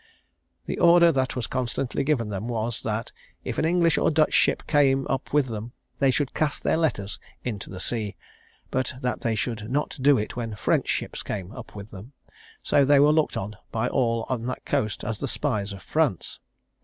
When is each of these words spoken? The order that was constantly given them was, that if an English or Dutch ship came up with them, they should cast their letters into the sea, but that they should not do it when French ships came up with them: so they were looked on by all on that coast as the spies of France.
The 0.65 0.79
order 0.79 1.11
that 1.11 1.35
was 1.35 1.45
constantly 1.45 2.03
given 2.03 2.29
them 2.29 2.47
was, 2.47 2.81
that 2.81 3.11
if 3.43 3.59
an 3.59 3.65
English 3.65 3.99
or 3.99 4.09
Dutch 4.09 4.33
ship 4.33 4.63
came 4.65 5.05
up 5.07 5.31
with 5.31 5.45
them, 5.49 5.73
they 5.99 6.09
should 6.09 6.33
cast 6.33 6.63
their 6.63 6.75
letters 6.75 7.19
into 7.45 7.69
the 7.69 7.79
sea, 7.79 8.15
but 8.71 8.95
that 9.01 9.21
they 9.21 9.35
should 9.35 9.69
not 9.69 9.99
do 10.01 10.17
it 10.17 10.35
when 10.35 10.55
French 10.55 10.87
ships 10.87 11.21
came 11.21 11.51
up 11.51 11.75
with 11.75 11.91
them: 11.91 12.13
so 12.63 12.83
they 12.83 12.99
were 12.99 13.13
looked 13.13 13.37
on 13.37 13.55
by 13.71 13.87
all 13.89 14.25
on 14.27 14.47
that 14.47 14.65
coast 14.65 15.03
as 15.03 15.19
the 15.19 15.27
spies 15.27 15.71
of 15.71 15.83
France. 15.83 16.39